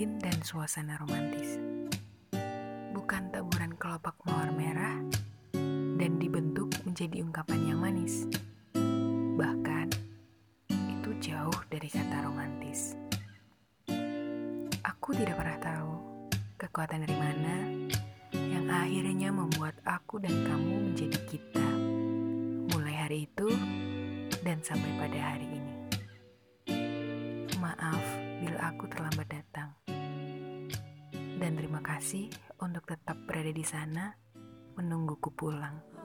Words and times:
lilin 0.00 0.16
dan 0.16 0.40
suasana 0.40 0.96
romantis. 0.96 1.60
Bukan 2.96 3.36
taburan 3.36 3.76
kelopak 3.76 4.16
mawar 4.24 4.48
merah 4.48 4.96
dan 6.00 6.16
dibentuk 6.16 6.72
menjadi 6.88 7.20
ungkapan 7.20 7.68
yang 7.68 7.84
manis. 7.84 8.24
Bahkan, 9.36 9.92
itu 10.72 11.10
jauh 11.20 11.60
dari 11.68 11.84
kata 11.92 12.16
romantis. 12.24 12.96
Aku 14.88 15.12
tidak 15.12 15.36
pernah 15.36 15.60
tahu 15.60 15.92
kekuatan 16.56 17.04
dari 17.04 17.16
mana 17.20 17.56
yang 18.32 18.72
akhirnya 18.72 19.28
membuat 19.28 19.76
aku 19.84 20.16
dan 20.16 20.32
kamu 20.48 20.96
menjadi 20.96 21.20
kita. 21.28 21.68
Mulai 22.72 22.96
hari 23.04 23.28
itu 23.28 23.52
dan 24.48 24.64
sampai 24.64 24.96
pada 24.96 25.36
hari 25.36 25.44
ini. 25.44 25.74
Maaf 27.60 28.00
bila 28.40 28.72
aku 28.72 28.88
terlambat 28.88 29.28
datang. 29.28 29.69
Dan 31.40 31.56
terima 31.56 31.80
kasih 31.80 32.28
untuk 32.60 32.84
tetap 32.84 33.16
berada 33.24 33.48
di 33.48 33.64
sana 33.64 34.12
menungguku 34.76 35.32
pulang. 35.32 35.99